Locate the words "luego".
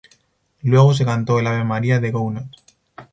0.63-0.95